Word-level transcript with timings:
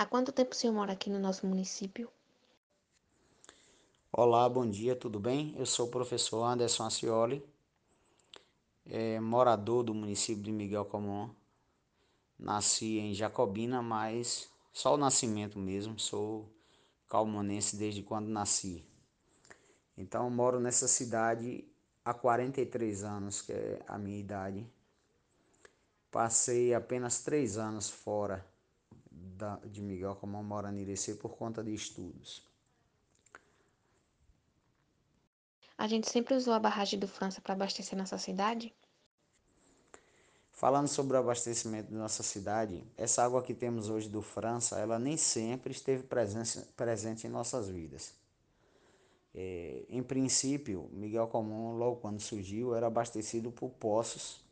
Há 0.00 0.06
quanto 0.06 0.32
tempo 0.32 0.52
o 0.52 0.54
senhor 0.56 0.72
mora 0.72 0.94
aqui 0.94 1.10
no 1.10 1.18
nosso 1.18 1.46
município? 1.46 2.10
Olá, 4.10 4.48
bom 4.48 4.66
dia, 4.66 4.96
tudo 4.96 5.20
bem? 5.20 5.54
Eu 5.58 5.66
sou 5.66 5.88
o 5.88 5.90
professor 5.90 6.42
Anderson 6.42 6.86
Acioli, 6.86 7.44
é, 8.86 9.20
morador 9.20 9.82
do 9.82 9.92
município 9.92 10.42
de 10.42 10.50
Miguel 10.50 10.86
Comum. 10.86 11.28
Nasci 12.38 12.98
em 12.98 13.12
Jacobina, 13.12 13.82
mas 13.82 14.48
só 14.72 14.94
o 14.94 14.96
nascimento 14.96 15.58
mesmo, 15.58 15.98
sou 15.98 16.48
calmonense 17.06 17.76
desde 17.76 18.02
quando 18.02 18.28
nasci. 18.28 18.82
Então, 19.98 20.30
moro 20.30 20.58
nessa 20.58 20.88
cidade 20.88 21.68
há 22.02 22.14
43 22.14 23.04
anos, 23.04 23.42
que 23.42 23.52
é 23.52 23.82
a 23.86 23.98
minha 23.98 24.18
idade. 24.18 24.66
Passei 26.10 26.72
apenas 26.72 27.22
três 27.22 27.58
anos 27.58 27.90
fora 27.90 28.49
da, 29.40 29.56
de 29.64 29.80
Miguel 29.80 30.14
Comum, 30.16 30.42
morando 30.42 30.78
em 30.78 30.82
Irecê, 30.82 31.14
por 31.14 31.36
conta 31.36 31.64
de 31.64 31.74
estudos. 31.74 32.42
A 35.76 35.88
gente 35.88 36.10
sempre 36.10 36.34
usou 36.34 36.52
a 36.52 36.58
barragem 36.58 36.98
do 36.98 37.08
França 37.08 37.40
para 37.40 37.54
abastecer 37.54 37.98
nossa 37.98 38.18
cidade? 38.18 38.74
Falando 40.52 40.88
sobre 40.88 41.16
o 41.16 41.20
abastecimento 41.20 41.90
da 41.90 41.98
nossa 41.98 42.22
cidade, 42.22 42.84
essa 42.98 43.24
água 43.24 43.42
que 43.42 43.54
temos 43.54 43.88
hoje 43.88 44.06
do 44.06 44.20
França, 44.20 44.78
ela 44.78 44.98
nem 44.98 45.16
sempre 45.16 45.72
esteve 45.72 46.02
presente, 46.02 46.66
presente 46.76 47.26
em 47.26 47.30
nossas 47.30 47.70
vidas. 47.70 48.12
É, 49.34 49.84
em 49.88 50.02
princípio, 50.02 50.90
Miguel 50.92 51.28
Comum, 51.28 51.78
logo 51.78 51.96
quando 51.96 52.20
surgiu, 52.20 52.74
era 52.74 52.88
abastecido 52.88 53.50
por 53.50 53.70
poços 53.70 54.44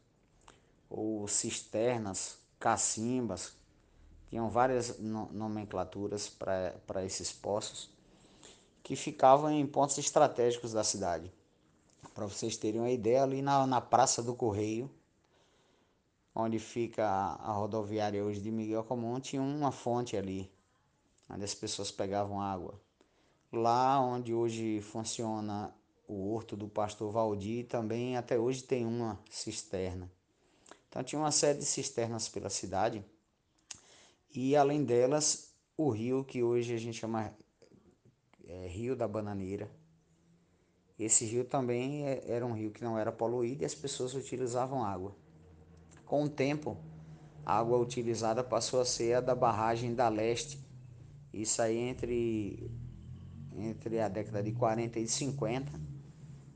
ou 0.88 1.28
cisternas, 1.28 2.38
cacimbas, 2.58 3.57
tinham 4.28 4.50
várias 4.50 4.98
nomenclaturas 4.98 6.28
para 6.28 7.04
esses 7.04 7.32
poços 7.32 7.90
que 8.82 8.94
ficavam 8.94 9.50
em 9.50 9.66
pontos 9.66 9.98
estratégicos 9.98 10.72
da 10.72 10.84
cidade. 10.84 11.32
Para 12.14 12.26
vocês 12.26 12.56
terem 12.56 12.80
uma 12.80 12.90
ideia, 12.90 13.22
ali 13.22 13.42
na, 13.42 13.66
na 13.66 13.80
Praça 13.80 14.22
do 14.22 14.34
Correio, 14.34 14.90
onde 16.34 16.58
fica 16.58 17.06
a, 17.06 17.34
a 17.34 17.52
rodoviária 17.52 18.24
hoje 18.24 18.40
de 18.40 18.50
Miguel 18.50 18.84
Comum, 18.84 19.20
tinha 19.20 19.42
uma 19.42 19.72
fonte 19.72 20.16
ali, 20.16 20.50
onde 21.28 21.44
as 21.44 21.54
pessoas 21.54 21.90
pegavam 21.90 22.40
água. 22.40 22.80
Lá 23.52 24.00
onde 24.00 24.34
hoje 24.34 24.80
funciona 24.80 25.74
o 26.06 26.32
horto 26.32 26.56
do 26.56 26.68
pastor 26.68 27.12
Valdir, 27.12 27.66
também 27.66 28.16
até 28.16 28.38
hoje 28.38 28.62
tem 28.62 28.86
uma 28.86 29.18
cisterna. 29.30 30.10
Então 30.88 31.02
tinha 31.02 31.20
uma 31.20 31.30
série 31.30 31.58
de 31.58 31.64
cisternas 31.64 32.28
pela 32.28 32.48
cidade 32.48 33.04
e 34.34 34.56
além 34.56 34.84
delas 34.84 35.54
o 35.76 35.90
rio 35.90 36.24
que 36.24 36.42
hoje 36.42 36.74
a 36.74 36.78
gente 36.78 36.98
chama 36.98 37.32
é, 38.44 38.66
Rio 38.66 38.96
da 38.96 39.06
Bananeira. 39.06 39.70
Esse 40.98 41.24
rio 41.24 41.44
também 41.44 42.04
é, 42.04 42.24
era 42.26 42.44
um 42.44 42.52
rio 42.52 42.72
que 42.72 42.82
não 42.82 42.98
era 42.98 43.12
poluído 43.12 43.62
e 43.62 43.66
as 43.66 43.74
pessoas 43.74 44.14
utilizavam 44.14 44.82
água. 44.82 45.14
Com 46.04 46.24
o 46.24 46.28
tempo, 46.28 46.76
a 47.46 47.58
água 47.58 47.78
utilizada 47.78 48.42
passou 48.42 48.80
a 48.80 48.84
ser 48.84 49.14
a 49.14 49.20
da 49.20 49.34
barragem 49.34 49.94
da 49.94 50.08
Leste. 50.08 50.58
Isso 51.32 51.62
aí 51.62 51.76
entre, 51.76 52.70
entre 53.56 54.00
a 54.00 54.08
década 54.08 54.42
de 54.42 54.52
40 54.52 54.98
e 54.98 55.06
50. 55.06 55.80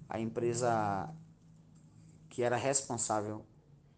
A 0.09 0.21
empresa 0.21 1.15
que 2.29 2.43
era 2.43 2.57
responsável 2.57 3.45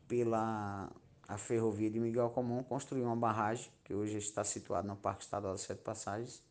pela 0.06 0.92
a 1.26 1.38
ferrovia 1.38 1.90
de 1.90 1.98
Miguel 1.98 2.30
Comum 2.30 2.62
construiu 2.62 3.04
uma 3.04 3.16
barragem 3.16 3.70
que 3.82 3.94
hoje 3.94 4.18
está 4.18 4.44
situada 4.44 4.86
no 4.86 4.96
Parque 4.96 5.24
Estadual 5.24 5.54
das 5.54 5.62
Sete 5.62 5.82
Passagens 5.82 6.42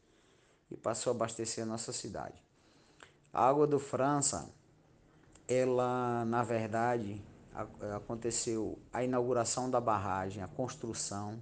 e 0.71 0.77
passou 0.77 1.11
a 1.11 1.16
abastecer 1.16 1.63
a 1.63 1.67
nossa 1.67 1.93
cidade. 1.93 2.41
A 3.31 3.47
água 3.47 3.67
do 3.67 3.79
França, 3.79 4.51
ela 5.47 6.25
na 6.25 6.44
verdade 6.44 7.22
aconteceu 7.95 8.79
a 8.91 9.03
inauguração 9.03 9.69
da 9.69 9.79
barragem, 9.79 10.41
a 10.41 10.47
construção 10.47 11.41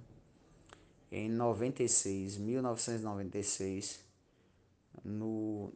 em 1.10 1.28
96, 1.28 2.38
1996, 2.38 4.00
no, 5.04 5.72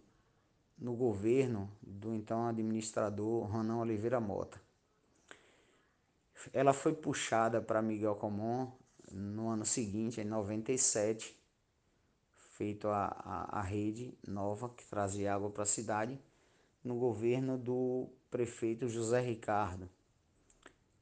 no 0.79 0.95
governo 0.95 1.71
do 1.83 2.15
então 2.15 2.47
administrador 2.47 3.45
Ronan 3.45 3.79
Oliveira 3.79 4.21
Mota. 4.21 4.66
Ela 6.53 6.73
foi 6.73 6.93
puxada 6.93 7.61
para 7.61 7.83
Miguel 7.83 8.15
Comum 8.15 8.71
no 9.11 9.49
ano 9.49 9.65
seguinte, 9.65 10.21
em 10.21 10.25
97, 10.25 11.39
feito 12.35 12.89
a, 12.89 13.07
a, 13.07 13.61
a 13.61 13.63
rede 13.63 14.17
nova 14.27 14.69
que 14.71 14.85
trazia 14.87 15.35
água 15.35 15.51
para 15.51 15.63
a 15.63 15.67
cidade, 15.67 16.19
no 16.83 16.97
governo 16.99 17.59
do 17.59 18.09
prefeito 18.31 18.89
José 18.89 19.21
Ricardo 19.21 19.89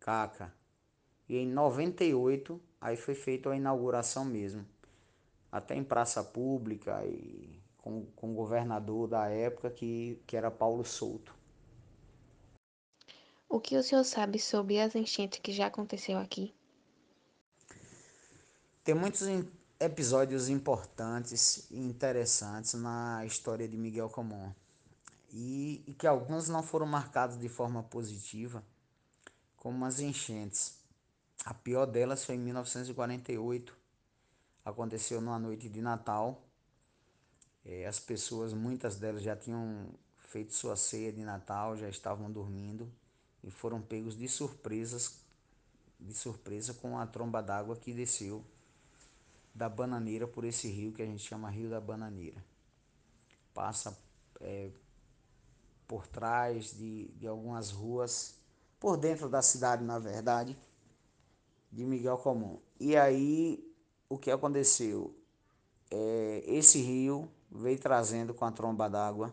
Caca. 0.00 0.53
E 1.28 1.37
em 1.37 1.47
98 1.47 2.60
aí 2.81 2.97
foi 2.97 3.15
feita 3.15 3.50
a 3.50 3.56
inauguração 3.56 4.25
mesmo. 4.25 4.66
Até 5.50 5.75
em 5.75 5.84
praça 5.84 6.22
pública 6.22 7.04
e 7.06 7.62
com, 7.78 8.06
com 8.16 8.33
o 8.33 8.34
governador 8.34 9.09
da 9.09 9.28
época 9.28 9.71
que, 9.71 10.21
que 10.27 10.37
era 10.37 10.50
Paulo 10.50 10.84
Souto. 10.84 11.34
O 13.54 13.60
que 13.60 13.76
o 13.76 13.84
senhor 13.84 14.03
sabe 14.03 14.41
sobre 14.41 14.81
as 14.81 14.97
enchentes 14.97 15.38
que 15.38 15.53
já 15.53 15.66
aconteceu 15.66 16.19
aqui? 16.19 16.53
Tem 18.82 18.97
muitos 18.97 19.22
episódios 19.78 20.48
importantes 20.48 21.70
e 21.70 21.78
interessantes 21.78 22.75
na 22.75 23.25
história 23.25 23.69
de 23.69 23.76
Miguel 23.76 24.10
Comum. 24.10 24.53
E, 25.32 25.84
e 25.87 25.94
que 25.94 26.04
alguns 26.04 26.48
não 26.48 26.65
foram 26.65 26.84
marcados 26.84 27.38
de 27.38 27.48
forma 27.48 27.81
positiva, 27.81 28.60
como 29.56 29.84
as 29.84 30.00
enchentes. 30.00 30.76
A 31.44 31.54
pior 31.54 31.86
delas 31.86 32.25
foi 32.25 32.34
em 32.34 32.41
1948. 32.41 33.72
Aconteceu 34.65 35.21
numa 35.21 35.38
noite 35.38 35.69
de 35.69 35.81
Natal. 35.81 36.42
É, 37.65 37.86
as 37.86 38.00
pessoas, 38.00 38.53
muitas 38.53 38.97
delas 38.97 39.22
já 39.22 39.36
tinham 39.36 39.94
feito 40.19 40.53
sua 40.53 40.75
ceia 40.75 41.12
de 41.12 41.25
Natal, 41.25 41.76
já 41.76 41.88
estavam 41.88 42.28
dormindo 42.32 42.92
e 43.44 43.50
foram 43.50 43.81
pegos 43.81 44.16
de 44.16 44.27
surpresas, 44.27 45.21
de 46.00 46.15
surpresa 46.15 46.72
com 46.75 46.99
a 46.99 47.06
tromba 47.06 47.43
d'água 47.43 47.77
que 47.77 47.93
desceu 47.93 48.43
da 49.55 49.69
Bananeira 49.69 50.27
por 50.27 50.44
esse 50.44 50.66
rio 50.66 50.93
que 50.93 51.03
a 51.03 51.06
gente 51.06 51.22
chama 51.22 51.50
Rio 51.50 51.69
da 51.69 51.81
Bananeira. 51.81 52.43
Passa 53.53 53.97
é, 54.41 54.71
por 55.87 56.06
trás 56.06 56.77
de, 56.77 57.09
de 57.09 57.27
algumas 57.27 57.71
ruas, 57.71 58.34
por 58.81 58.97
dentro 58.97 59.28
da 59.28 59.43
cidade, 59.43 59.84
na 59.84 59.99
verdade, 59.99 60.56
de 61.71 61.84
Miguel 61.84 62.19
Comum. 62.19 62.59
E 62.81 62.97
aí 62.97 63.72
o 64.09 64.19
que 64.19 64.31
aconteceu? 64.31 65.15
É, 65.91 66.43
esse 66.47 66.81
rio 66.81 67.31
veio 67.50 67.78
trazendo 67.78 68.34
com 68.34 68.44
a 68.44 68.50
tromba 68.50 68.88
d'água 68.88 69.33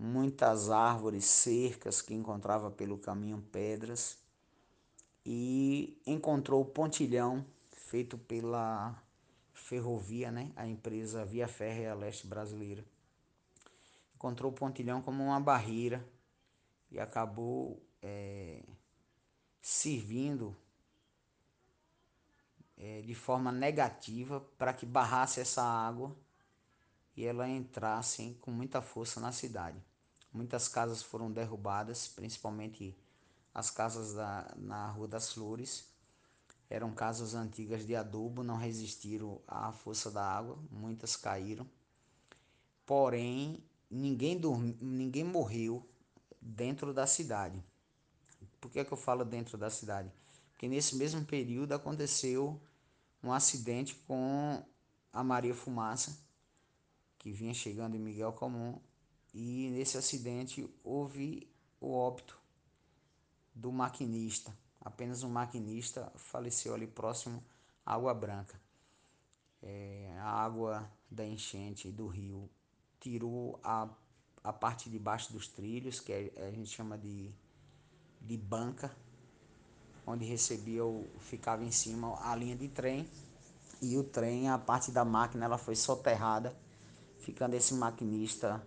muitas 0.00 0.70
árvores, 0.70 1.26
cercas 1.26 2.00
que 2.00 2.14
encontrava 2.14 2.70
pelo 2.70 2.96
caminho, 2.96 3.44
pedras, 3.52 4.16
e 5.26 6.00
encontrou 6.06 6.62
o 6.62 6.64
pontilhão 6.64 7.44
feito 7.70 8.16
pela 8.16 8.98
ferrovia, 9.52 10.30
né? 10.30 10.50
a 10.56 10.66
empresa 10.66 11.26
Via 11.26 11.46
Férrea 11.46 11.94
Leste 11.94 12.26
Brasileira. 12.26 12.82
Encontrou 14.14 14.50
o 14.50 14.54
pontilhão 14.54 15.02
como 15.02 15.22
uma 15.22 15.38
barreira 15.38 16.02
e 16.90 16.98
acabou 16.98 17.78
é, 18.00 18.62
servindo 19.60 20.56
é, 22.78 23.02
de 23.02 23.14
forma 23.14 23.52
negativa 23.52 24.40
para 24.56 24.72
que 24.72 24.86
barrasse 24.86 25.40
essa 25.40 25.62
água 25.62 26.16
e 27.14 27.26
ela 27.26 27.46
entrasse 27.46 28.38
com 28.40 28.50
muita 28.50 28.80
força 28.80 29.20
na 29.20 29.30
cidade. 29.30 29.89
Muitas 30.32 30.68
casas 30.68 31.02
foram 31.02 31.30
derrubadas, 31.30 32.08
principalmente 32.08 32.96
as 33.52 33.70
casas 33.70 34.14
da, 34.14 34.54
na 34.56 34.90
Rua 34.90 35.08
das 35.08 35.32
Flores, 35.32 35.84
eram 36.68 36.92
casas 36.92 37.34
antigas 37.34 37.84
de 37.84 37.96
adubo, 37.96 38.44
não 38.44 38.56
resistiram 38.56 39.40
à 39.46 39.72
força 39.72 40.08
da 40.08 40.24
água, 40.24 40.56
muitas 40.70 41.16
caíram. 41.16 41.66
Porém, 42.86 43.62
ninguém, 43.90 44.38
dormi, 44.38 44.78
ninguém 44.80 45.24
morreu 45.24 45.84
dentro 46.40 46.94
da 46.94 47.08
cidade. 47.08 47.60
Por 48.60 48.70
que, 48.70 48.78
é 48.78 48.84
que 48.84 48.92
eu 48.92 48.96
falo 48.96 49.24
dentro 49.24 49.58
da 49.58 49.68
cidade? 49.68 50.12
Porque 50.52 50.68
nesse 50.68 50.94
mesmo 50.94 51.24
período 51.24 51.72
aconteceu 51.72 52.60
um 53.22 53.32
acidente 53.32 53.94
com 54.06 54.64
a 55.12 55.24
Maria 55.24 55.54
Fumaça, 55.54 56.16
que 57.18 57.32
vinha 57.32 57.52
chegando 57.52 57.96
em 57.96 57.98
Miguel 57.98 58.32
Comum, 58.32 58.80
e 59.32 59.70
nesse 59.70 59.96
acidente 59.96 60.68
houve 60.82 61.48
o 61.80 61.92
óbito 61.92 62.38
do 63.54 63.72
maquinista 63.72 64.52
apenas 64.80 65.22
um 65.22 65.28
maquinista 65.28 66.10
faleceu 66.16 66.74
ali 66.74 66.86
próximo 66.86 67.44
à 67.84 67.94
Água 67.94 68.14
Branca. 68.14 68.60
é, 69.62 70.16
a 70.18 70.30
água 70.30 70.90
da 71.10 71.24
enchente 71.24 71.90
do 71.90 72.06
rio 72.06 72.48
tirou 72.98 73.60
a, 73.62 73.88
a 74.42 74.52
parte 74.52 74.88
de 74.88 74.98
baixo 74.98 75.32
dos 75.32 75.48
trilhos, 75.48 76.00
que 76.00 76.12
a, 76.12 76.46
a 76.46 76.50
gente 76.50 76.70
chama 76.70 76.96
de, 76.96 77.30
de 78.20 78.36
banca, 78.38 78.94
onde 80.06 80.24
recebia 80.24 80.84
o, 80.84 81.06
ficava 81.18 81.62
em 81.62 81.70
cima 81.70 82.18
a 82.26 82.34
linha 82.34 82.56
de 82.56 82.68
trem 82.68 83.08
e 83.82 83.96
o 83.98 84.04
trem, 84.04 84.48
a 84.48 84.58
parte 84.58 84.90
da 84.90 85.04
máquina, 85.04 85.44
ela 85.44 85.58
foi 85.58 85.76
soterrada, 85.76 86.56
ficando 87.18 87.54
esse 87.54 87.74
maquinista 87.74 88.66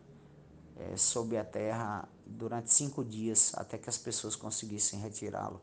é, 0.78 0.98
sob 0.98 1.38
a 1.38 1.44
terra 1.44 2.08
durante 2.26 2.74
cinco 2.74 3.04
dias 3.04 3.54
até 3.56 3.78
que 3.78 3.90
as 3.90 3.98
pessoas 3.98 4.36
conseguissem 4.36 5.00
retirá-lo. 5.00 5.62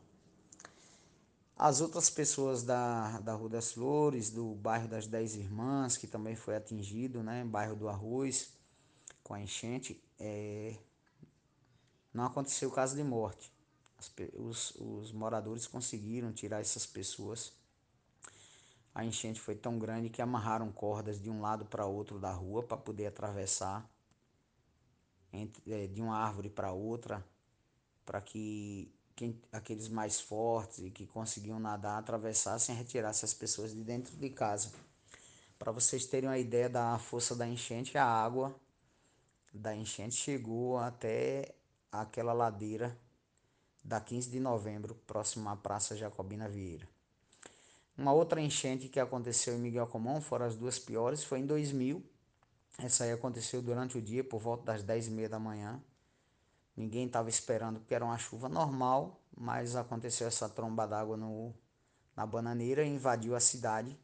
As 1.56 1.80
outras 1.80 2.08
pessoas 2.08 2.62
da, 2.62 3.20
da 3.20 3.34
Rua 3.34 3.50
das 3.50 3.72
Flores, 3.72 4.30
do 4.30 4.54
bairro 4.54 4.88
das 4.88 5.06
Dez 5.06 5.34
Irmãs, 5.34 5.96
que 5.96 6.06
também 6.06 6.34
foi 6.34 6.56
atingido, 6.56 7.22
né, 7.22 7.44
bairro 7.44 7.76
do 7.76 7.88
Arroz, 7.88 8.54
com 9.22 9.34
a 9.34 9.40
enchente, 9.40 10.02
é, 10.18 10.74
não 12.14 12.24
aconteceu 12.24 12.70
caso 12.70 12.96
de 12.96 13.04
morte. 13.04 13.52
As, 13.98 14.10
os, 14.34 14.74
os 14.76 15.12
moradores 15.12 15.66
conseguiram 15.66 16.32
tirar 16.32 16.60
essas 16.60 16.86
pessoas. 16.86 17.52
A 18.94 19.04
enchente 19.04 19.38
foi 19.38 19.54
tão 19.54 19.78
grande 19.78 20.08
que 20.08 20.22
amarraram 20.22 20.72
cordas 20.72 21.20
de 21.20 21.28
um 21.28 21.42
lado 21.42 21.66
para 21.66 21.84
outro 21.84 22.18
da 22.18 22.32
rua 22.32 22.62
para 22.62 22.78
poder 22.78 23.06
atravessar 23.06 23.88
entre, 25.32 25.72
é, 25.72 25.86
de 25.86 26.00
uma 26.00 26.16
árvore 26.16 26.48
para 26.48 26.72
outra, 26.72 27.24
para 28.04 28.20
que 28.20 28.92
quem, 29.14 29.40
aqueles 29.52 29.88
mais 29.88 30.20
fortes 30.20 30.78
e 30.78 30.90
que 30.90 31.06
conseguiam 31.06 31.60
nadar 31.60 31.98
atravessassem 31.98 32.74
e 32.74 32.78
retirassem 32.78 33.26
as 33.26 33.34
pessoas 33.34 33.72
de 33.72 33.82
dentro 33.82 34.16
de 34.16 34.30
casa. 34.30 34.72
Para 35.58 35.72
vocês 35.72 36.06
terem 36.06 36.28
uma 36.28 36.38
ideia 36.38 36.68
da 36.68 36.98
força 36.98 37.34
da 37.36 37.46
enchente, 37.46 37.98
a 37.98 38.04
água 38.04 38.54
da 39.52 39.74
enchente 39.74 40.14
chegou 40.14 40.78
até 40.78 41.54
aquela 41.92 42.32
ladeira 42.32 42.96
da 43.84 44.00
15 44.00 44.30
de 44.30 44.40
novembro, 44.40 44.94
próximo 45.06 45.48
à 45.48 45.56
Praça 45.56 45.96
Jacobina 45.96 46.48
Vieira. 46.48 46.88
Uma 47.96 48.12
outra 48.12 48.40
enchente 48.40 48.88
que 48.88 48.98
aconteceu 48.98 49.54
em 49.54 49.58
Miguel 49.58 49.86
Comum, 49.86 50.20
foram 50.20 50.46
as 50.46 50.56
duas 50.56 50.78
piores, 50.78 51.22
foi 51.22 51.40
em 51.40 51.46
2000. 51.46 52.02
Essa 52.78 53.04
aí 53.04 53.12
aconteceu 53.12 53.60
durante 53.60 53.98
o 53.98 54.02
dia, 54.02 54.24
por 54.24 54.40
volta 54.40 54.64
das 54.64 54.82
10 54.82 55.08
e 55.08 55.10
meia 55.10 55.28
da 55.28 55.38
manhã. 55.38 55.82
Ninguém 56.76 57.06
estava 57.06 57.28
esperando 57.28 57.80
porque 57.80 57.94
era 57.94 58.04
uma 58.04 58.16
chuva 58.16 58.48
normal, 58.48 59.20
mas 59.36 59.76
aconteceu 59.76 60.26
essa 60.26 60.48
tromba 60.48 60.86
d'água 60.86 61.16
na 62.16 62.26
bananeira 62.26 62.84
invadiu 62.84 63.34
a 63.34 63.40
cidade. 63.40 63.98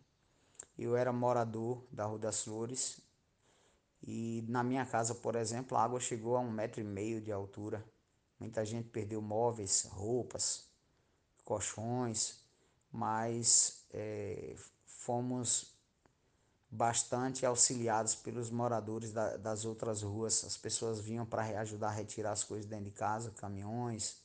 Eu 0.78 0.94
era 0.94 1.12
morador 1.12 1.86
da 1.90 2.04
Rua 2.04 2.18
das 2.18 2.44
Flores 2.44 3.00
e 4.02 4.44
na 4.48 4.62
minha 4.62 4.84
casa, 4.86 5.14
por 5.14 5.34
exemplo, 5.34 5.76
a 5.76 5.82
água 5.82 5.98
chegou 5.98 6.36
a 6.36 6.40
um 6.40 6.50
metro 6.50 6.80
e 6.80 6.84
meio 6.84 7.20
de 7.20 7.32
altura. 7.32 7.84
Muita 8.38 8.64
gente 8.64 8.88
perdeu 8.88 9.22
móveis, 9.22 9.88
roupas, 9.90 10.70
colchões, 11.44 12.44
mas 12.92 13.86
é, 13.90 14.54
fomos 14.84 15.75
bastante 16.76 17.46
auxiliados 17.46 18.14
pelos 18.14 18.50
moradores 18.50 19.11
da, 19.11 19.37
das 19.38 19.64
outras 19.64 20.02
ruas. 20.02 20.44
As 20.44 20.56
pessoas 20.56 21.00
vinham 21.00 21.25
para 21.25 21.43
ajudar 21.61 21.88
a 21.88 21.93
retirar 21.93 22.32
as 22.32 22.44
coisas 22.44 22.67
dentro 22.67 22.84
de 22.84 22.90
casa, 22.90 23.31
caminhões, 23.31 24.19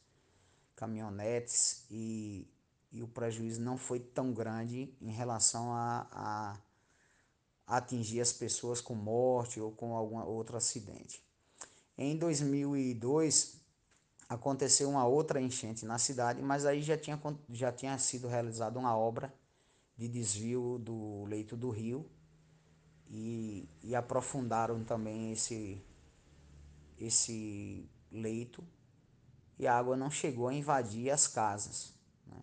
caminhonetes, 0.76 1.86
e, 1.90 2.46
e 2.92 3.02
o 3.02 3.08
prejuízo 3.08 3.62
não 3.62 3.78
foi 3.78 4.00
tão 4.00 4.34
grande 4.34 4.94
em 5.02 5.12
relação 5.12 5.74
a, 5.74 6.08
a, 6.12 6.58
a 7.66 7.78
atingir 7.78 8.20
as 8.20 8.34
pessoas 8.34 8.82
com 8.82 8.96
morte 8.96 9.60
ou 9.62 9.72
com 9.72 9.96
algum 9.96 10.22
outro 10.22 10.58
acidente. 10.58 11.24
Em 11.98 12.18
2002 12.18 13.62
aconteceu 14.28 14.90
uma 14.90 15.06
outra 15.06 15.42
enchente 15.42 15.86
na 15.86 15.98
cidade, 15.98 16.42
mas 16.42 16.66
aí 16.66 16.82
já 16.82 16.98
tinha, 16.98 17.22
já 17.50 17.72
tinha 17.72 17.98
sido 17.98 18.28
realizada 18.28 18.78
uma 18.78 18.98
obra 18.98 19.34
de 19.98 20.08
desvio 20.08 20.78
do 20.80 21.24
leito 21.26 21.56
do 21.56 21.70
rio 21.70 22.10
e, 23.12 23.68
e 23.84 23.94
aprofundaram 23.94 24.84
também 24.84 25.34
esse, 25.34 25.84
esse 26.98 27.86
leito 28.10 28.64
e 29.60 29.68
a 29.68 29.78
água 29.78 29.98
não 29.98 30.10
chegou 30.10 30.48
a 30.48 30.54
invadir 30.54 31.12
as 31.12 31.28
casas. 31.28 31.94
Né? 32.26 32.42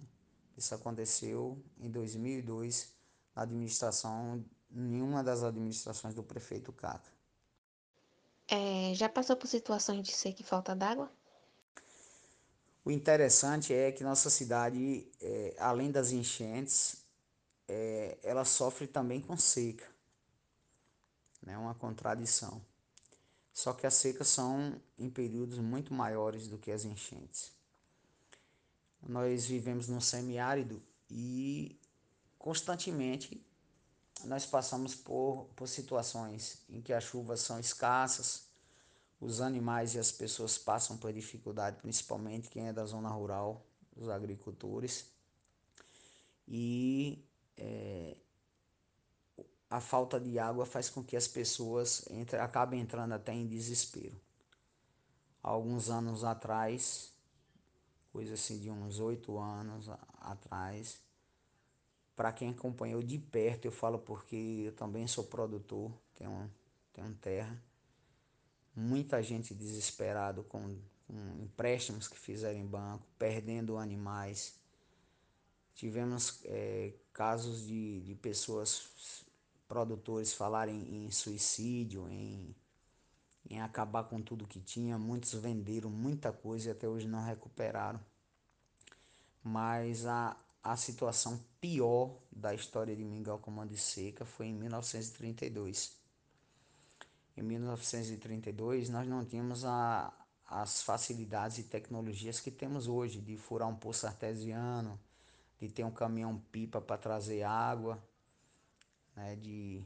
Isso 0.56 0.74
aconteceu 0.74 1.60
em 1.78 1.90
2002 1.90 2.92
na 3.34 3.42
administração, 3.42 4.44
em 4.70 5.00
uma 5.00 5.24
das 5.24 5.42
administrações 5.42 6.14
do 6.14 6.22
prefeito 6.22 6.70
Caca. 6.70 7.10
É, 8.46 8.94
já 8.94 9.08
passou 9.08 9.36
por 9.36 9.46
situações 9.46 10.02
de 10.02 10.12
seca 10.12 10.42
e 10.42 10.44
falta 10.44 10.76
d'água? 10.76 11.10
O 12.84 12.90
interessante 12.90 13.74
é 13.74 13.92
que 13.92 14.02
nossa 14.02 14.30
cidade, 14.30 15.06
é, 15.20 15.54
além 15.58 15.90
das 15.90 16.12
enchentes, 16.12 17.04
é, 17.66 18.18
ela 18.22 18.44
sofre 18.44 18.86
também 18.86 19.20
com 19.20 19.36
seca 19.36 19.97
né? 21.48 21.56
uma 21.56 21.74
contradição. 21.74 22.60
Só 23.52 23.72
que 23.72 23.86
as 23.86 23.94
secas 23.94 24.28
são 24.28 24.80
em 24.98 25.08
períodos 25.08 25.58
muito 25.58 25.92
maiores 25.94 26.46
do 26.46 26.58
que 26.58 26.70
as 26.70 26.84
enchentes. 26.84 27.50
Nós 29.02 29.46
vivemos 29.46 29.88
num 29.88 30.00
semiárido 30.00 30.82
e 31.10 31.80
constantemente 32.38 33.44
nós 34.24 34.44
passamos 34.44 34.94
por, 34.94 35.48
por 35.56 35.66
situações 35.66 36.62
em 36.68 36.82
que 36.82 36.92
as 36.92 37.04
chuvas 37.04 37.40
são 37.40 37.58
escassas, 37.58 38.46
os 39.20 39.40
animais 39.40 39.94
e 39.94 39.98
as 39.98 40.12
pessoas 40.12 40.58
passam 40.58 40.96
por 40.96 41.12
dificuldade, 41.12 41.80
principalmente 41.80 42.50
quem 42.50 42.68
é 42.68 42.72
da 42.72 42.84
zona 42.84 43.08
rural, 43.08 43.64
os 43.96 44.08
agricultores. 44.08 45.06
E 46.46 47.24
é, 47.56 48.16
a 49.70 49.80
falta 49.80 50.18
de 50.18 50.38
água 50.38 50.64
faz 50.64 50.88
com 50.88 51.04
que 51.04 51.16
as 51.16 51.28
pessoas 51.28 52.04
entre, 52.10 52.38
acabem 52.38 52.80
entrando 52.80 53.12
até 53.12 53.32
em 53.32 53.46
desespero. 53.46 54.18
Há 55.42 55.50
alguns 55.50 55.90
anos 55.90 56.24
atrás, 56.24 57.12
coisa 58.12 58.34
assim 58.34 58.58
de 58.58 58.70
uns 58.70 58.98
oito 58.98 59.38
anos 59.38 59.88
atrás, 60.20 61.00
para 62.16 62.32
quem 62.32 62.50
acompanhou 62.50 63.02
de 63.02 63.18
perto, 63.18 63.66
eu 63.66 63.72
falo 63.72 63.98
porque 63.98 64.64
eu 64.66 64.72
também 64.72 65.06
sou 65.06 65.24
produtor, 65.24 65.92
tenho, 66.14 66.50
tenho 66.92 67.14
terra, 67.14 67.62
muita 68.74 69.22
gente 69.22 69.54
desesperado 69.54 70.42
com, 70.44 70.78
com 71.06 71.42
empréstimos 71.42 72.08
que 72.08 72.18
fizeram 72.18 72.58
em 72.58 72.66
banco, 72.66 73.06
perdendo 73.18 73.76
animais. 73.76 74.58
Tivemos 75.74 76.40
é, 76.44 76.92
casos 77.12 77.66
de, 77.66 78.00
de 78.00 78.14
pessoas 78.16 79.24
produtores 79.68 80.32
falarem 80.32 81.04
em 81.04 81.10
suicídio, 81.10 82.08
em, 82.08 82.56
em 83.48 83.60
acabar 83.60 84.04
com 84.04 84.20
tudo 84.20 84.46
que 84.46 84.60
tinha. 84.60 84.98
Muitos 84.98 85.34
venderam 85.34 85.90
muita 85.90 86.32
coisa 86.32 86.68
e 86.68 86.72
até 86.72 86.88
hoje 86.88 87.06
não 87.06 87.22
recuperaram. 87.22 88.00
Mas 89.44 90.06
a, 90.06 90.36
a 90.62 90.76
situação 90.76 91.38
pior 91.60 92.18
da 92.32 92.54
história 92.54 92.96
de 92.96 93.04
Mingau 93.04 93.38
Comando 93.38 93.68
de 93.68 93.76
Seca 93.78 94.24
foi 94.24 94.46
em 94.46 94.54
1932. 94.54 95.96
Em 97.36 97.42
1932 97.42 98.88
nós 98.88 99.06
não 99.06 99.24
tínhamos 99.24 99.64
a, 99.64 100.12
as 100.46 100.82
facilidades 100.82 101.58
e 101.58 101.62
tecnologias 101.62 102.40
que 102.40 102.50
temos 102.50 102.88
hoje 102.88 103.20
de 103.20 103.36
furar 103.36 103.68
um 103.68 103.76
poço 103.76 104.06
artesiano, 104.06 104.98
de 105.60 105.68
ter 105.68 105.84
um 105.84 105.90
caminhão 105.90 106.38
pipa 106.50 106.80
para 106.80 106.96
trazer 106.96 107.42
água 107.42 108.02
né, 109.18 109.34
de, 109.34 109.84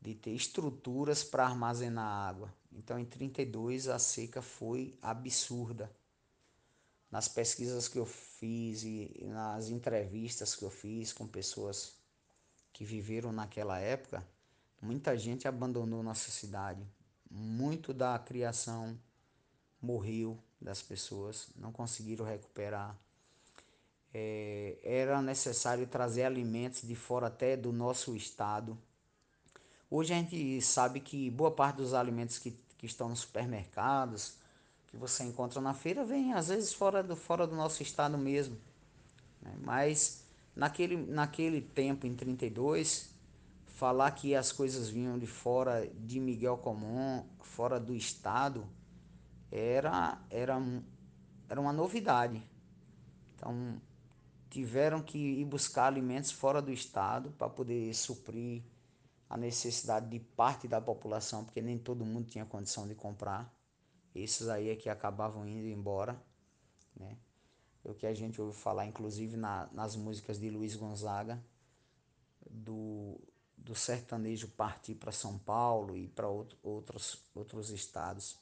de 0.00 0.14
ter 0.14 0.30
estruturas 0.30 1.24
para 1.24 1.44
armazenar 1.44 2.06
água. 2.06 2.54
Então, 2.70 2.98
em 2.98 3.04
32 3.04 3.88
a 3.88 3.98
seca 3.98 4.40
foi 4.40 4.96
absurda. 5.02 5.90
Nas 7.10 7.28
pesquisas 7.28 7.88
que 7.88 7.98
eu 7.98 8.06
fiz 8.06 8.84
e 8.84 9.24
nas 9.24 9.68
entrevistas 9.68 10.54
que 10.54 10.64
eu 10.64 10.70
fiz 10.70 11.12
com 11.12 11.26
pessoas 11.26 11.94
que 12.72 12.84
viveram 12.84 13.32
naquela 13.32 13.78
época, 13.78 14.26
muita 14.80 15.18
gente 15.18 15.46
abandonou 15.46 16.02
nossa 16.02 16.30
cidade. 16.30 16.86
Muito 17.28 17.92
da 17.92 18.18
criação 18.18 18.98
morreu 19.80 20.38
das 20.60 20.80
pessoas, 20.80 21.48
não 21.56 21.72
conseguiram 21.72 22.24
recuperar 22.24 22.96
é, 24.14 24.78
era 24.82 25.22
necessário 25.22 25.86
trazer 25.86 26.24
alimentos 26.24 26.82
de 26.82 26.94
fora 26.94 27.28
até 27.28 27.56
do 27.56 27.72
nosso 27.72 28.14
estado. 28.14 28.76
Hoje 29.90 30.12
a 30.12 30.16
gente 30.16 30.60
sabe 30.60 31.00
que 31.00 31.30
boa 31.30 31.50
parte 31.50 31.76
dos 31.76 31.94
alimentos 31.94 32.38
que, 32.38 32.56
que 32.78 32.86
estão 32.86 33.08
nos 33.08 33.20
supermercados, 33.20 34.34
que 34.88 34.96
você 34.96 35.24
encontra 35.24 35.60
na 35.60 35.74
feira, 35.74 36.04
vem 36.04 36.32
às 36.34 36.48
vezes 36.48 36.72
fora 36.72 37.02
do, 37.02 37.16
fora 37.16 37.46
do 37.46 37.56
nosso 37.56 37.82
estado 37.82 38.18
mesmo. 38.18 38.56
Né? 39.40 39.54
Mas 39.62 40.24
naquele, 40.54 40.96
naquele 40.96 41.60
tempo, 41.60 42.06
em 42.06 42.14
32, 42.14 43.10
falar 43.66 44.10
que 44.12 44.34
as 44.34 44.52
coisas 44.52 44.88
vinham 44.88 45.18
de 45.18 45.26
fora 45.26 45.90
de 46.00 46.20
Miguel 46.20 46.58
Comum, 46.58 47.24
fora 47.40 47.80
do 47.80 47.94
estado, 47.94 48.66
era, 49.50 50.18
era, 50.30 50.60
era 51.48 51.60
uma 51.60 51.72
novidade. 51.72 52.42
Então, 53.34 53.80
tiveram 54.52 55.02
que 55.02 55.16
ir 55.16 55.46
buscar 55.46 55.86
alimentos 55.86 56.30
fora 56.30 56.60
do 56.60 56.70
estado 56.70 57.30
para 57.38 57.48
poder 57.48 57.94
suprir 57.94 58.62
a 59.26 59.34
necessidade 59.34 60.10
de 60.10 60.20
parte 60.20 60.68
da 60.68 60.78
população, 60.78 61.42
porque 61.42 61.62
nem 61.62 61.78
todo 61.78 62.04
mundo 62.04 62.28
tinha 62.28 62.44
condição 62.44 62.86
de 62.86 62.94
comprar. 62.94 63.50
Esses 64.14 64.48
aí 64.48 64.68
é 64.68 64.76
que 64.76 64.90
acabavam 64.90 65.48
indo 65.48 65.66
embora, 65.68 66.22
né? 66.94 67.16
É 67.82 67.90
o 67.90 67.94
que 67.94 68.06
a 68.06 68.12
gente 68.12 68.42
ouve 68.42 68.54
falar, 68.54 68.84
inclusive 68.84 69.38
na, 69.38 69.70
nas 69.72 69.96
músicas 69.96 70.38
de 70.38 70.50
Luiz 70.50 70.76
Gonzaga, 70.76 71.42
do, 72.48 73.18
do 73.56 73.74
sertanejo 73.74 74.48
partir 74.48 74.96
para 74.96 75.12
São 75.12 75.38
Paulo 75.38 75.96
e 75.96 76.08
para 76.08 76.28
outro, 76.28 76.58
outros, 76.62 77.24
outros 77.34 77.70
estados. 77.70 78.38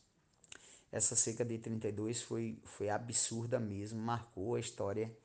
Essa 0.90 1.14
seca 1.14 1.44
de 1.44 1.56
32 1.56 2.20
foi, 2.20 2.60
foi 2.64 2.90
absurda 2.90 3.60
mesmo, 3.60 4.02
marcou 4.02 4.56
a 4.56 4.60
história 4.60 5.16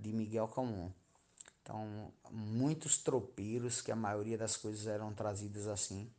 de 0.00 0.12
Miguel 0.12 0.48
Calmon. 0.48 0.90
Então, 1.62 2.12
muitos 2.30 2.98
tropeiros, 2.98 3.82
que 3.82 3.92
a 3.92 3.96
maioria 3.96 4.38
das 4.38 4.56
coisas 4.56 4.86
eram 4.86 5.12
trazidas 5.12 5.68
assim, 5.68 6.10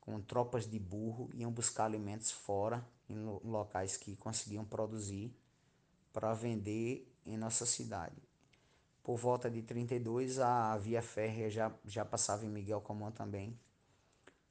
com 0.00 0.20
tropas 0.20 0.68
de 0.68 0.78
burro, 0.78 1.30
iam 1.32 1.50
buscar 1.50 1.84
alimentos 1.84 2.30
fora, 2.30 2.84
em 3.08 3.16
locais 3.44 3.96
que 3.96 4.16
conseguiam 4.16 4.64
produzir, 4.64 5.34
para 6.12 6.34
vender 6.34 7.10
em 7.24 7.36
nossa 7.36 7.64
cidade. 7.64 8.22
Por 9.02 9.16
volta 9.16 9.50
de 9.50 9.62
32, 9.62 10.38
a 10.38 10.76
via 10.78 11.02
férrea 11.02 11.50
já, 11.50 11.72
já 11.84 12.04
passava 12.04 12.44
em 12.44 12.48
Miguel 12.48 12.80
Comum 12.80 13.10
também. 13.10 13.58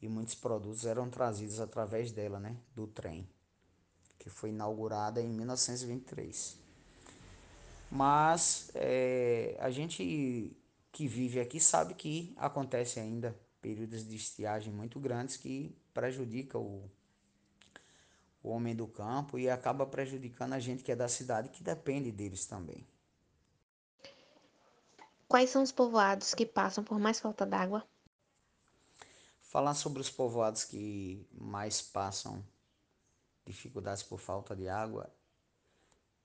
E 0.02 0.08
muitos 0.08 0.36
produtos 0.36 0.86
eram 0.86 1.10
trazidos 1.10 1.60
através 1.60 2.12
dela, 2.12 2.40
né? 2.40 2.58
Do 2.76 2.86
trem, 2.86 3.28
que 4.20 4.30
foi 4.30 4.50
inaugurada 4.50 5.22
em 5.22 5.30
1923. 5.30 6.63
Mas 7.94 8.72
é, 8.74 9.56
a 9.60 9.70
gente 9.70 10.58
que 10.92 11.08
vive 11.08 11.40
aqui 11.40 11.60
sabe 11.60 11.94
que 11.94 12.34
acontece 12.38 13.00
ainda 13.00 13.40
períodos 13.62 14.04
de 14.04 14.16
estiagem 14.16 14.74
muito 14.74 15.00
grandes 15.00 15.38
que 15.38 15.78
prejudica 15.94 16.58
o, 16.58 16.90
o 18.42 18.50
homem 18.50 18.76
do 18.76 18.88
campo 18.88 19.38
e 19.38 19.48
acaba 19.48 19.86
prejudicando 19.86 20.54
a 20.54 20.60
gente 20.60 20.84
que 20.84 20.92
é 20.92 20.96
da 20.96 21.08
cidade 21.08 21.50
que 21.50 21.62
depende 21.62 22.12
deles 22.12 22.48
também. 22.48 22.84
Quais 25.28 25.52
são 25.52 25.62
os 25.62 25.72
povoados 25.72 26.34
que 26.34 26.48
passam 26.48 26.84
por 26.84 26.98
mais 26.98 27.20
falta 27.20 27.46
d'água? 27.46 27.88
Falar 29.40 29.76
sobre 29.76 30.02
os 30.02 30.10
povoados 30.10 30.64
que 30.66 31.28
mais 31.32 31.80
passam 31.80 32.44
dificuldades 33.46 34.02
por 34.02 34.20
falta 34.20 34.56
de 34.56 34.68
água 34.68 35.14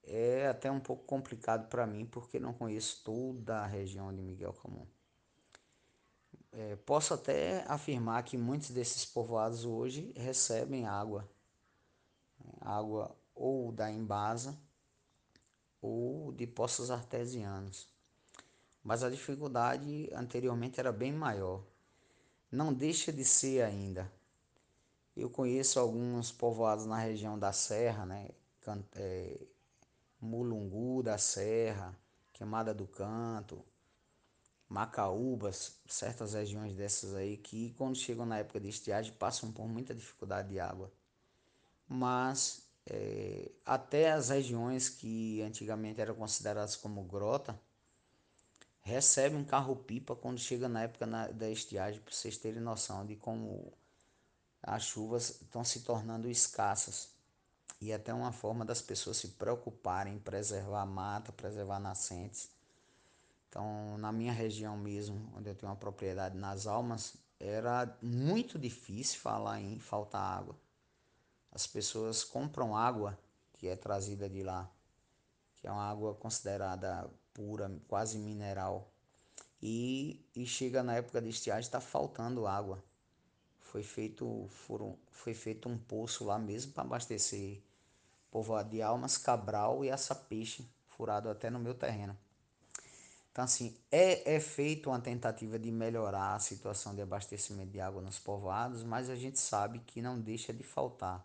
é 0.08 0.48
até 0.48 0.70
um 0.70 0.80
pouco 0.80 1.04
complicado 1.04 1.68
para 1.68 1.86
mim 1.86 2.06
porque 2.06 2.38
não 2.38 2.52
conheço 2.52 3.02
toda 3.04 3.60
a 3.60 3.66
região 3.66 4.14
de 4.14 4.22
Miguel 4.22 4.52
Comum. 4.52 4.86
É, 6.50 6.76
posso 6.76 7.14
até 7.14 7.64
afirmar 7.68 8.22
que 8.24 8.36
muitos 8.36 8.70
desses 8.70 9.04
povoados 9.04 9.64
hoje 9.64 10.12
recebem 10.16 10.86
água, 10.86 11.28
água 12.60 13.14
ou 13.34 13.70
da 13.70 13.90
Embasa 13.90 14.58
ou 15.80 16.32
de 16.32 16.46
poços 16.46 16.90
artesianos 16.90 17.98
mas 18.88 19.02
a 19.02 19.10
dificuldade 19.10 20.08
anteriormente 20.14 20.80
era 20.80 20.90
bem 20.90 21.12
maior. 21.12 21.62
Não 22.50 22.72
deixa 22.72 23.12
de 23.12 23.22
ser 23.22 23.62
ainda. 23.62 24.10
Eu 25.14 25.28
conheço 25.28 25.78
alguns 25.78 26.32
povoados 26.32 26.86
na 26.86 26.98
região 26.98 27.38
da 27.38 27.52
Serra, 27.52 28.06
né? 28.06 28.30
É, 28.94 29.38
Mulungu 30.20 31.02
da 31.02 31.18
Serra, 31.18 31.96
Queimada 32.32 32.74
do 32.74 32.86
Canto, 32.86 33.64
Macaúbas, 34.68 35.80
certas 35.86 36.34
regiões 36.34 36.74
dessas 36.74 37.14
aí 37.14 37.36
que 37.36 37.72
quando 37.74 37.96
chegam 37.96 38.26
na 38.26 38.38
época 38.38 38.60
de 38.60 38.68
estiagem 38.68 39.12
passam 39.14 39.50
por 39.50 39.66
muita 39.66 39.94
dificuldade 39.94 40.48
de 40.48 40.60
água. 40.60 40.92
Mas 41.88 42.68
é, 42.86 43.50
até 43.64 44.12
as 44.12 44.28
regiões 44.30 44.88
que 44.88 45.42
antigamente 45.42 46.00
eram 46.00 46.14
consideradas 46.14 46.76
como 46.76 47.02
grota, 47.02 47.58
recebe 48.80 49.36
um 49.36 49.44
carro-pipa 49.44 50.16
quando 50.16 50.38
chega 50.38 50.68
na 50.68 50.82
época 50.82 51.06
na, 51.06 51.28
da 51.28 51.50
estiagem, 51.50 52.00
para 52.00 52.14
vocês 52.14 52.38
terem 52.38 52.60
noção 52.60 53.04
de 53.04 53.16
como 53.16 53.72
as 54.62 54.84
chuvas 54.84 55.40
estão 55.42 55.62
se 55.62 55.80
tornando 55.80 56.30
escassas. 56.30 57.10
E 57.80 57.92
até 57.92 58.12
uma 58.12 58.32
forma 58.32 58.64
das 58.64 58.82
pessoas 58.82 59.16
se 59.18 59.28
preocuparem 59.28 60.14
em 60.14 60.18
preservar 60.18 60.82
a 60.82 60.86
mata, 60.86 61.32
preservar 61.32 61.78
nascentes. 61.78 62.50
Então, 63.48 63.96
na 63.98 64.12
minha 64.12 64.32
região 64.32 64.76
mesmo, 64.76 65.32
onde 65.36 65.48
eu 65.48 65.54
tenho 65.54 65.70
uma 65.70 65.78
propriedade 65.78 66.36
nas 66.36 66.66
Almas, 66.66 67.16
era 67.38 67.96
muito 68.02 68.58
difícil 68.58 69.20
falar 69.20 69.60
em 69.60 69.78
faltar 69.78 70.38
água. 70.38 70.56
As 71.52 71.66
pessoas 71.66 72.24
compram 72.24 72.76
água 72.76 73.18
que 73.54 73.68
é 73.68 73.76
trazida 73.76 74.28
de 74.28 74.42
lá, 74.42 74.70
que 75.56 75.66
é 75.66 75.70
uma 75.70 75.88
água 75.88 76.14
considerada 76.14 77.10
pura, 77.32 77.70
quase 77.88 78.18
mineral. 78.18 78.92
E, 79.60 80.24
e 80.34 80.46
chega 80.46 80.82
na 80.82 80.94
época 80.96 81.20
de 81.20 81.28
estiagem, 81.28 81.60
está 81.60 81.80
faltando 81.80 82.46
água. 82.46 82.82
Foi 83.70 83.82
feito, 83.82 84.46
foram, 84.48 84.98
foi 85.10 85.34
feito 85.34 85.68
um 85.68 85.76
poço 85.76 86.24
lá 86.24 86.38
mesmo 86.38 86.72
para 86.72 86.84
abastecer 86.84 87.60
povoado 88.30 88.70
de 88.70 88.80
Almas, 88.80 89.18
Cabral 89.18 89.84
e 89.84 89.90
Aça 89.90 90.14
Peixe, 90.14 90.66
furado 90.86 91.28
até 91.28 91.50
no 91.50 91.58
meu 91.58 91.74
terreno. 91.74 92.16
Então, 93.30 93.44
assim, 93.44 93.76
é, 93.92 94.34
é 94.36 94.40
feita 94.40 94.88
uma 94.88 95.00
tentativa 95.00 95.58
de 95.58 95.70
melhorar 95.70 96.34
a 96.34 96.40
situação 96.40 96.94
de 96.94 97.02
abastecimento 97.02 97.70
de 97.70 97.80
água 97.80 98.02
nos 98.02 98.18
povoados, 98.18 98.82
mas 98.82 99.10
a 99.10 99.14
gente 99.14 99.38
sabe 99.38 99.80
que 99.80 100.00
não 100.00 100.18
deixa 100.18 100.52
de 100.52 100.64
faltar. 100.64 101.24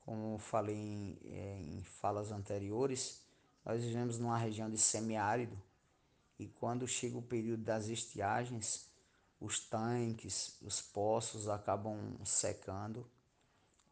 Como 0.00 0.38
falei 0.38 0.76
em, 0.76 1.18
é, 1.24 1.60
em 1.60 1.82
falas 1.82 2.30
anteriores, 2.30 3.20
nós 3.64 3.82
vivemos 3.82 4.18
numa 4.18 4.38
região 4.38 4.70
de 4.70 4.78
semiárido 4.78 5.60
e 6.38 6.46
quando 6.46 6.86
chega 6.86 7.18
o 7.18 7.22
período 7.22 7.64
das 7.64 7.88
estiagens, 7.88 8.88
os 9.40 9.60
tanques, 9.60 10.56
os 10.62 10.80
poços 10.80 11.48
acabam 11.48 11.98
secando 12.24 13.06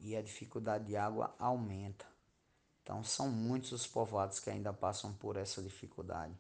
e 0.01 0.17
a 0.17 0.23
dificuldade 0.23 0.87
de 0.87 0.97
água 0.97 1.35
aumenta. 1.39 2.07
Então 2.83 3.03
são 3.03 3.29
muitos 3.31 3.73
os 3.73 3.87
povoados 3.87 4.39
que 4.39 4.51
ainda 4.51 4.73
passam 4.73 5.13
por 5.13 5.37
essa 5.37 5.63
dificuldade. 5.63 6.35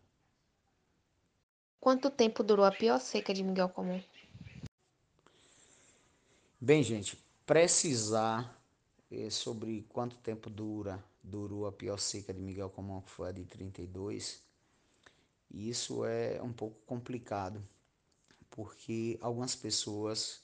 Quanto 1.80 2.10
tempo 2.10 2.42
durou 2.42 2.64
a 2.64 2.72
pior 2.72 2.98
seca 3.00 3.32
de 3.32 3.42
Miguel 3.42 3.68
Comum? 3.68 4.02
Bem, 6.60 6.82
gente, 6.82 7.22
precisar 7.44 8.58
eh, 9.10 9.28
sobre 9.28 9.82
quanto 9.90 10.16
tempo 10.16 10.48
dura 10.48 11.02
durou 11.24 11.66
a 11.66 11.72
pior 11.72 11.98
seca 11.98 12.32
de 12.32 12.40
Miguel 12.40 12.68
Comum, 12.68 13.00
que 13.00 13.10
foi 13.10 13.30
a 13.30 13.32
de 13.32 13.44
32, 13.44 14.42
isso 15.50 16.04
é 16.04 16.40
um 16.42 16.52
pouco 16.52 16.76
complicado, 16.86 17.62
porque 18.54 19.18
algumas 19.20 19.56
pessoas 19.56 20.40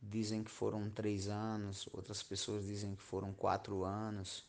dizem 0.00 0.44
que 0.44 0.50
foram 0.52 0.88
três 0.88 1.26
anos, 1.26 1.88
outras 1.92 2.22
pessoas 2.22 2.64
dizem 2.64 2.94
que 2.94 3.02
foram 3.02 3.32
quatro 3.32 3.82
anos. 3.82 4.44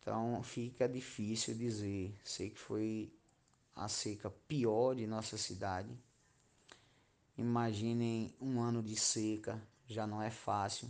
Então 0.00 0.42
fica 0.42 0.88
difícil 0.88 1.54
dizer. 1.54 2.18
Sei 2.24 2.48
que 2.48 2.58
foi 2.58 3.12
a 3.74 3.86
seca 3.86 4.30
pior 4.30 4.94
de 4.94 5.06
nossa 5.06 5.36
cidade. 5.36 5.94
Imaginem 7.36 8.34
um 8.40 8.58
ano 8.62 8.82
de 8.82 8.96
seca, 8.96 9.62
já 9.86 10.06
não 10.06 10.22
é 10.22 10.30
fácil. 10.30 10.88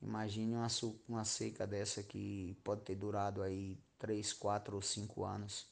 Imagine 0.00 0.54
uma, 0.54 0.68
uma 1.06 1.24
seca 1.26 1.66
dessa 1.66 2.02
que 2.02 2.56
pode 2.64 2.80
ter 2.80 2.94
durado 2.94 3.42
aí 3.42 3.78
3, 3.98 4.32
4 4.32 4.74
ou 4.74 4.80
5 4.80 5.22
anos. 5.22 5.66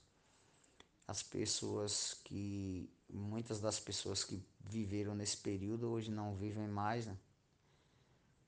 As 1.06 1.22
pessoas 1.22 2.20
que. 2.22 2.92
Muitas 3.08 3.60
das 3.60 3.80
pessoas 3.80 4.24
que 4.24 4.42
viveram 4.60 5.14
nesse 5.14 5.36
período 5.36 5.88
hoje 5.88 6.10
não 6.10 6.34
vivem 6.36 6.68
mais, 6.68 7.06
né? 7.06 7.16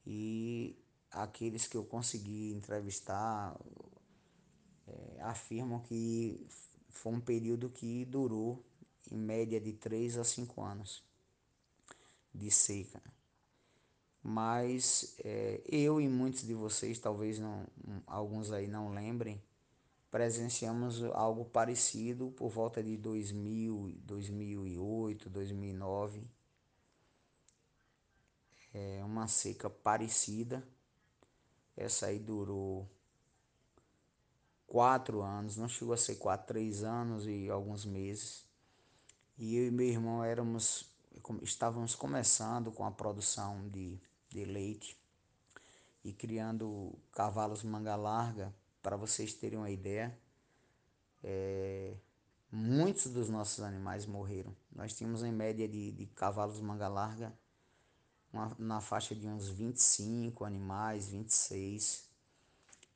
E 0.06 0.76
aqueles 1.10 1.66
que 1.66 1.76
eu 1.76 1.84
consegui 1.84 2.52
entrevistar 2.52 3.58
é, 4.86 5.22
afirmam 5.22 5.80
que 5.80 6.46
foi 6.88 7.12
um 7.12 7.20
período 7.20 7.70
que 7.70 8.04
durou 8.04 8.64
em 9.10 9.16
média 9.16 9.60
de 9.60 9.72
3 9.72 10.18
a 10.18 10.24
5 10.24 10.62
anos 10.62 11.02
de 12.34 12.50
seca 12.50 13.02
mas 14.22 15.14
é, 15.24 15.62
eu 15.66 16.00
e 16.00 16.08
muitos 16.08 16.46
de 16.46 16.54
vocês, 16.54 16.98
talvez 16.98 17.38
não, 17.38 17.66
alguns 18.06 18.52
aí 18.52 18.66
não 18.66 18.92
lembrem, 18.92 19.42
presenciamos 20.10 21.02
algo 21.14 21.44
parecido 21.44 22.32
por 22.32 22.50
volta 22.50 22.82
de 22.82 22.96
2000, 22.96 23.94
2008, 24.02 25.30
2009. 25.30 26.26
É 28.74 29.02
uma 29.04 29.28
seca 29.28 29.70
parecida. 29.70 30.66
Essa 31.76 32.06
aí 32.06 32.18
durou 32.18 32.88
quatro 34.66 35.22
anos, 35.22 35.56
não 35.56 35.68
chegou 35.68 35.94
a 35.94 35.96
ser 35.96 36.16
quatro, 36.16 36.48
três 36.48 36.82
anos 36.82 37.26
e 37.26 37.48
alguns 37.48 37.84
meses. 37.84 38.44
E 39.38 39.56
eu 39.56 39.68
e 39.68 39.70
meu 39.70 39.86
irmão 39.86 40.24
éramos, 40.24 40.90
estávamos 41.42 41.94
começando 41.94 42.72
com 42.72 42.84
a 42.84 42.90
produção 42.90 43.68
de, 43.68 43.98
de 44.28 44.44
leite 44.44 44.98
e 46.04 46.12
criando 46.12 46.98
cavalos 47.12 47.62
manga 47.62 47.94
larga 47.94 48.52
para 48.82 48.96
vocês 48.96 49.34
terem 49.34 49.58
uma 49.58 49.70
ideia, 49.70 50.16
é, 51.22 51.94
muitos 52.50 53.12
dos 53.12 53.28
nossos 53.28 53.62
animais 53.62 54.06
morreram. 54.06 54.54
Nós 54.72 54.94
tínhamos 54.94 55.22
em 55.22 55.32
média 55.32 55.68
de, 55.68 55.92
de 55.92 56.06
cavalos 56.06 56.60
manga 56.60 56.88
larga 56.88 57.32
uma, 58.32 58.54
na 58.58 58.80
faixa 58.80 59.14
de 59.14 59.26
uns 59.26 59.48
25 59.48 60.44
animais, 60.44 61.08
26. 61.08 62.08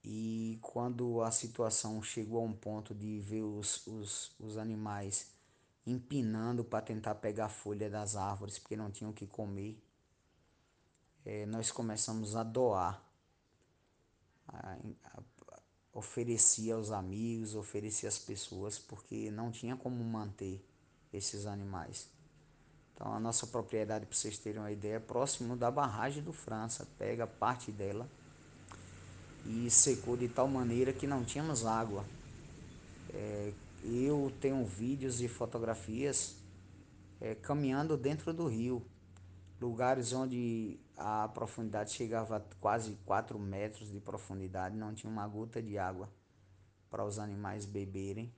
E 0.02 0.58
quando 0.60 1.22
a 1.22 1.30
situação 1.30 2.02
chegou 2.02 2.40
a 2.40 2.44
um 2.44 2.52
ponto 2.52 2.94
de 2.94 3.20
ver 3.20 3.42
os, 3.42 3.86
os, 3.86 4.32
os 4.38 4.56
animais 4.58 5.32
empinando 5.86 6.64
para 6.64 6.82
tentar 6.82 7.14
pegar 7.16 7.48
folha 7.48 7.90
das 7.90 8.16
árvores 8.16 8.58
porque 8.58 8.76
não 8.76 8.90
tinham 8.90 9.10
o 9.10 9.14
que 9.14 9.26
comer, 9.26 9.82
é, 11.24 11.46
nós 11.46 11.70
começamos 11.70 12.36
a 12.36 12.42
doar 12.42 13.02
oferecia 15.94 16.74
aos 16.74 16.90
amigos, 16.90 17.54
oferecia 17.54 18.08
às 18.08 18.18
pessoas, 18.18 18.78
porque 18.78 19.30
não 19.30 19.50
tinha 19.52 19.76
como 19.76 20.02
manter 20.02 20.60
esses 21.12 21.46
animais. 21.46 22.10
Então 22.94 23.14
a 23.14 23.20
nossa 23.20 23.46
propriedade, 23.46 24.04
para 24.04 24.16
vocês 24.16 24.36
terem 24.36 24.60
uma 24.60 24.72
ideia, 24.72 24.96
é 24.96 25.00
próximo 25.00 25.56
da 25.56 25.70
barragem 25.70 26.22
do 26.22 26.32
França, 26.32 26.86
pega 26.98 27.26
parte 27.26 27.70
dela 27.70 28.08
e 29.46 29.70
secou 29.70 30.16
de 30.16 30.28
tal 30.28 30.48
maneira 30.48 30.92
que 30.92 31.06
não 31.06 31.24
tínhamos 31.24 31.64
água. 31.64 32.04
É, 33.12 33.52
eu 33.84 34.32
tenho 34.40 34.64
vídeos 34.64 35.20
e 35.20 35.28
fotografias 35.28 36.36
é, 37.20 37.34
caminhando 37.34 37.96
dentro 37.96 38.32
do 38.32 38.46
rio, 38.46 38.82
lugares 39.64 40.12
onde 40.12 40.78
a 40.94 41.26
profundidade 41.28 41.92
chegava 41.92 42.36
a 42.36 42.40
quase 42.60 42.98
4 43.06 43.38
metros 43.38 43.90
de 43.90 43.98
profundidade, 43.98 44.76
não 44.76 44.94
tinha 44.94 45.10
uma 45.10 45.26
gota 45.26 45.62
de 45.62 45.78
água 45.78 46.12
para 46.90 47.02
os 47.02 47.18
animais 47.18 47.64
beberem. 47.64 48.30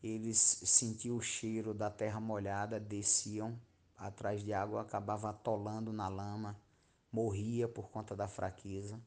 Eles 0.00 0.38
sentiam 0.38 1.16
o 1.16 1.20
cheiro 1.20 1.74
da 1.74 1.90
terra 1.90 2.20
molhada, 2.20 2.78
desciam 2.78 3.58
atrás 3.96 4.44
de 4.44 4.52
água, 4.52 4.82
acabava 4.82 5.30
atolando 5.30 5.92
na 5.92 6.06
lama, 6.06 6.56
morria 7.10 7.66
por 7.66 7.90
conta 7.90 8.14
da 8.14 8.28
fraqueza. 8.28 9.00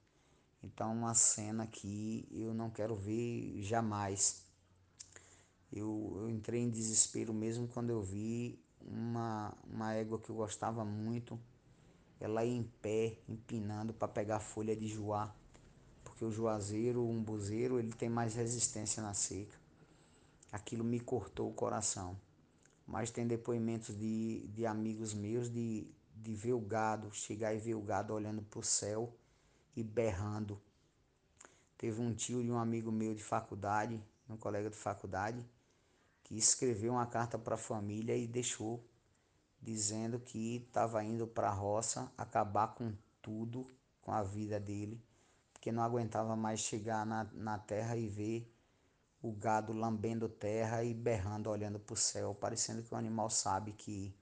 Então, 0.62 0.92
uma 0.94 1.14
cena 1.14 1.66
que 1.66 2.28
eu 2.30 2.54
não 2.54 2.70
quero 2.70 2.94
ver 2.94 3.62
jamais. 3.62 4.46
Eu, 5.72 6.18
eu 6.18 6.30
entrei 6.30 6.62
em 6.62 6.70
desespero 6.70 7.34
mesmo 7.34 7.70
quando 7.70 7.90
eu 7.90 8.02
vi 8.02 8.62
uma, 8.88 9.54
uma 9.64 9.94
égua 9.94 10.20
que 10.20 10.30
eu 10.30 10.36
gostava 10.36 10.84
muito 10.86 11.40
ela 12.22 12.46
ia 12.46 12.56
em 12.56 12.64
pé, 12.64 13.18
empinando 13.28 13.94
para 13.94 14.08
pegar 14.08 14.40
folha 14.40 14.76
de 14.76 14.88
joá, 14.88 15.34
porque 16.04 16.24
o 16.24 16.32
juazeiro, 16.32 17.02
o 17.02 17.10
umbuzeiro, 17.10 17.80
ele 17.80 17.92
tem 17.92 18.10
mais 18.10 18.36
resistência 18.36 19.02
na 19.02 19.16
seca. 19.16 19.60
Aquilo 20.52 20.84
me 20.84 21.00
cortou 21.00 21.50
o 21.50 21.54
coração. 21.54 22.16
Mas 22.86 23.10
tem 23.10 23.26
depoimentos 23.26 23.98
de, 23.98 24.48
de 24.50 24.68
amigos 24.68 25.16
meus 25.16 25.50
de, 25.50 25.88
de 26.16 26.36
ver 26.36 26.54
o 26.54 26.60
gado, 26.60 27.12
chegar 27.12 27.56
e 27.56 27.58
ver 27.58 27.74
o 27.74 27.82
gado 27.82 28.14
olhando 28.14 28.44
para 28.44 28.60
o 28.60 28.64
céu 28.64 29.12
e 29.76 29.82
berrando. 29.82 30.62
Teve 31.76 32.00
um 32.02 32.14
tio 32.14 32.44
de 32.44 32.52
um 32.52 32.58
amigo 32.60 32.92
meu 32.92 33.16
de 33.16 33.24
faculdade, 33.24 34.00
um 34.30 34.38
colega 34.38 34.70
de 34.70 34.78
faculdade, 34.78 35.44
que 36.32 36.38
escreveu 36.38 36.94
uma 36.94 37.06
carta 37.06 37.38
para 37.38 37.56
a 37.56 37.58
família 37.58 38.16
e 38.16 38.26
deixou 38.26 38.82
dizendo 39.62 40.18
que 40.18 40.64
estava 40.66 41.04
indo 41.04 41.28
para 41.28 41.50
a 41.50 41.54
roça 41.54 42.10
acabar 42.18 42.70
com 42.70 42.94
tudo, 43.22 43.68
com 44.02 44.14
a 44.14 44.24
vida 44.24 44.58
dele, 44.58 45.04
porque 45.52 45.74
não 45.74 45.84
aguentava 45.84 46.34
mais 46.34 46.62
chegar 46.62 47.06
na, 47.06 47.26
na 47.34 47.60
terra 47.60 47.98
e 47.98 48.08
ver 48.08 48.50
o 49.22 49.34
gado 49.34 49.74
lambendo 49.74 50.30
terra 50.30 50.82
e 50.86 50.94
berrando, 50.94 51.50
olhando 51.50 51.78
para 51.78 51.96
o 51.96 51.98
céu, 51.98 52.34
parecendo 52.34 52.82
que 52.82 52.94
o 52.94 52.98
animal 52.98 53.30
sabe 53.30 53.74
que 53.74 54.16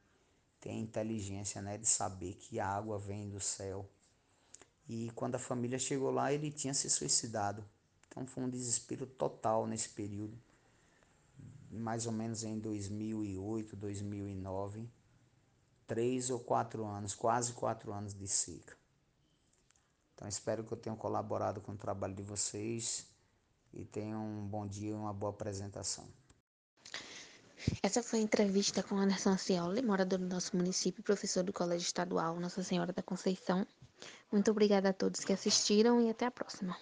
tem 0.59 0.81
inteligência 0.81 1.61
né, 1.61 1.77
de 1.77 1.87
saber 1.87 2.33
que 2.33 2.59
a 2.59 2.67
água 2.67 2.97
vem 2.97 3.29
do 3.29 3.39
céu. 3.39 3.87
E 4.87 5.11
quando 5.13 5.35
a 5.35 5.39
família 5.39 5.77
chegou 5.77 6.09
lá, 6.09 6.33
ele 6.33 6.51
tinha 6.51 6.73
se 6.73 6.89
suicidado. 6.89 7.63
Então 8.07 8.25
foi 8.25 8.43
um 8.43 8.49
desespero 8.49 9.05
total 9.05 9.67
nesse 9.67 9.89
período, 9.89 10.35
mais 11.69 12.05
ou 12.05 12.11
menos 12.11 12.43
em 12.43 12.59
2008, 12.59 13.75
2009 13.75 14.89
três 15.89 16.29
ou 16.29 16.39
quatro 16.39 16.85
anos, 16.85 17.15
quase 17.15 17.51
quatro 17.53 17.91
anos 17.91 18.13
de 18.13 18.27
seca. 18.27 18.77
Então 20.13 20.27
espero 20.27 20.63
que 20.63 20.71
eu 20.71 20.77
tenha 20.77 20.95
colaborado 20.95 21.59
com 21.59 21.71
o 21.71 21.77
trabalho 21.77 22.13
de 22.13 22.21
vocês 22.21 23.07
e 23.73 23.83
tenham 23.83 24.23
um 24.23 24.45
bom 24.45 24.67
dia 24.67 24.91
e 24.91 24.93
uma 24.93 25.11
boa 25.11 25.31
apresentação. 25.31 26.07
Essa 27.81 28.03
foi 28.03 28.19
a 28.19 28.21
entrevista 28.21 28.83
com 28.83 28.95
Anderson 28.95 29.35
Cioli, 29.35 29.81
morador 29.81 30.19
do 30.19 30.27
nosso 30.27 30.55
município, 30.55 31.03
professor 31.03 31.43
do 31.43 31.51
Colégio 31.51 31.87
Estadual 31.87 32.39
Nossa 32.39 32.61
Senhora 32.61 32.93
da 32.93 33.01
Conceição. 33.01 33.65
Muito 34.31 34.51
obrigada 34.51 34.89
a 34.89 34.93
todos 34.93 35.25
que 35.25 35.33
assistiram 35.33 35.99
e 35.99 36.09
até 36.09 36.27
a 36.27 36.31
próxima. 36.31 36.77